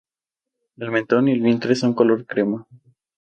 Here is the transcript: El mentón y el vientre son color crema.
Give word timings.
El 0.77 0.89
mentón 0.89 1.27
y 1.27 1.33
el 1.33 1.41
vientre 1.41 1.75
son 1.75 1.93
color 1.93 2.25
crema. 2.25 2.65